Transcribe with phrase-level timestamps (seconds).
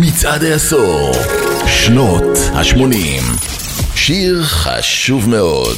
[0.00, 1.12] מצעד העשור,
[1.66, 3.22] שנות ה-80.
[3.94, 5.76] שיר חשוב מאוד.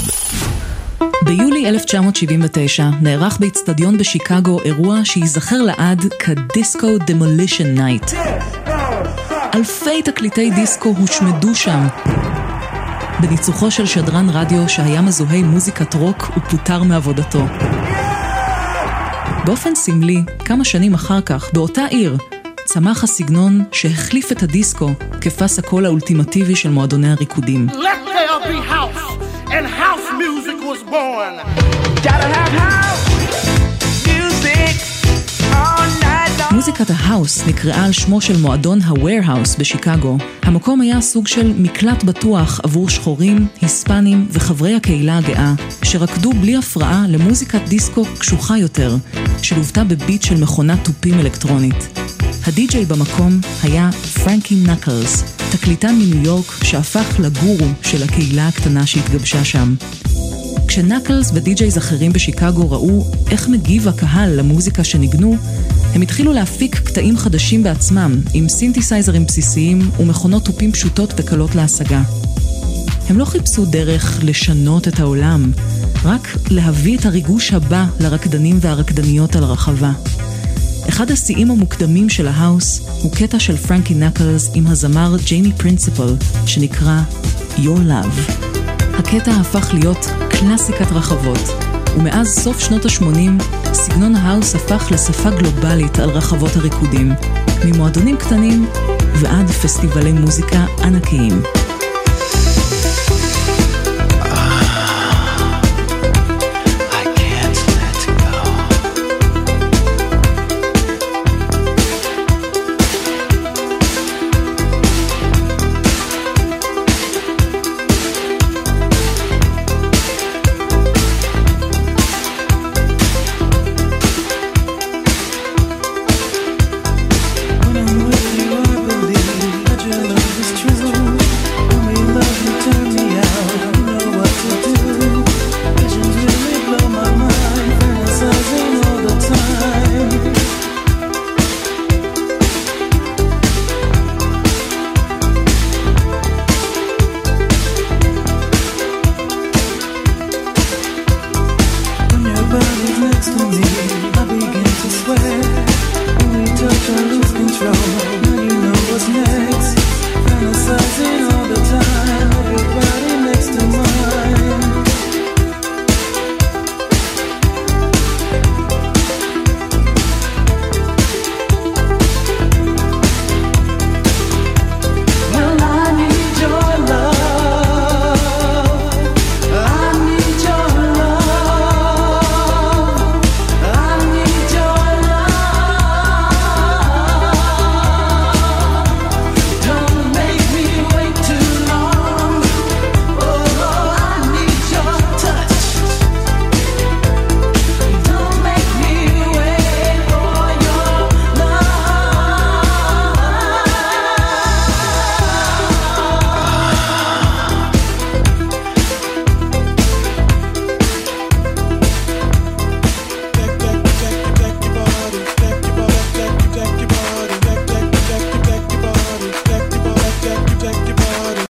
[1.24, 8.12] ביולי 1979 נערך באיצטדיון בשיקגו אירוע שייזכר לעד כ Disco Demolition Night.
[9.54, 11.86] אלפי תקליטי דיסקו הושמדו שם.
[13.20, 17.44] בניצוחו של שדרן רדיו שהיה מזוהה מוזיקת רוק ופוטר מעבודתו.
[19.44, 22.16] באופן סמלי, כמה שנים אחר כך, באותה עיר,
[22.68, 24.90] צמח הסגנון שהחליף את הדיסקו
[25.20, 27.66] כפס הקול האולטימטיבי של מועדוני הריקודים.
[27.68, 29.12] Let there be house,
[29.46, 31.34] and house music was born.
[32.04, 33.04] Gotta have house
[34.06, 34.74] music
[35.52, 36.54] all night long.
[36.54, 40.18] מוזיקת ההאוס נקראה על שמו של מועדון ה-Warehouse בשיקגו.
[40.42, 47.04] המקום היה סוג של מקלט בטוח עבור שחורים, היספנים וחברי הקהילה הגאה, שרקדו בלי הפרעה
[47.08, 48.96] למוזיקת דיסקו קשוחה יותר,
[49.42, 52.07] שלוותה בביט של מכונת תופים אלקטרונית.
[52.48, 53.90] הדי-ג'יי במקום היה
[54.24, 59.74] פרנקי נקלס, תקליטן מניו יורק שהפך לגורו של הקהילה הקטנה שהתגבשה שם.
[60.68, 65.36] כשנקלס ודי-ג'ייז אחרים בשיקגו ראו איך מגיב הקהל למוזיקה שניגנו,
[65.94, 72.02] הם התחילו להפיק קטעים חדשים בעצמם, עם סינתסייזרים בסיסיים ומכונות תופים פשוטות וקלות להשגה.
[73.08, 75.52] הם לא חיפשו דרך לשנות את העולם,
[76.04, 79.92] רק להביא את הריגוש הבא לרקדנים והרקדניות על הרחבה.
[80.88, 86.14] אחד השיאים המוקדמים של ההאוס הוא קטע של פרנקי נקלס עם הזמר ג'יימי פרינסיפל,
[86.46, 87.00] שנקרא
[87.56, 88.32] Your Love.
[88.98, 91.64] הקטע הפך להיות קלאסיקת רחבות,
[91.96, 97.12] ומאז סוף שנות ה-80, סגנון ההאוס הפך לשפה גלובלית על רחבות הריקודים,
[97.64, 98.66] ממועדונים קטנים
[99.14, 101.42] ועד פסטיבלי מוזיקה ענקיים.